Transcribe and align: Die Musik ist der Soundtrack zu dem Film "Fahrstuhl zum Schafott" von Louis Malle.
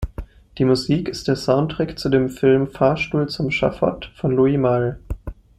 Die 0.57 0.65
Musik 0.65 1.07
ist 1.09 1.27
der 1.27 1.35
Soundtrack 1.35 1.99
zu 1.99 2.09
dem 2.09 2.31
Film 2.31 2.71
"Fahrstuhl 2.71 3.29
zum 3.29 3.51
Schafott" 3.51 4.11
von 4.15 4.31
Louis 4.35 4.57
Malle. 4.57 4.97